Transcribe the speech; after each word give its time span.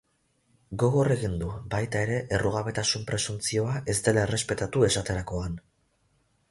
Gogor 0.83 1.13
egin 1.15 1.35
du, 1.41 1.49
baita 1.75 2.01
ere, 2.07 2.17
errugabetasun 2.39 3.07
presuntzioa 3.11 3.77
ez 3.95 3.97
dela 4.09 4.27
errespetatu 4.27 4.87
esaterakoan. 4.91 5.61